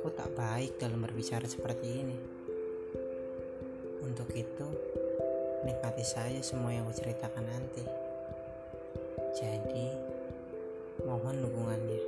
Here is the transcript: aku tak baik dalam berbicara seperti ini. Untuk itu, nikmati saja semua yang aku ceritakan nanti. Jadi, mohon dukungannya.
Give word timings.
aku 0.00 0.16
tak 0.16 0.32
baik 0.32 0.80
dalam 0.80 1.04
berbicara 1.04 1.44
seperti 1.44 2.00
ini. 2.00 2.16
Untuk 4.00 4.32
itu, 4.32 4.64
nikmati 5.68 6.00
saja 6.00 6.40
semua 6.40 6.72
yang 6.72 6.88
aku 6.88 7.04
ceritakan 7.04 7.44
nanti. 7.44 7.84
Jadi, 9.36 9.92
mohon 11.04 11.44
dukungannya. 11.44 11.99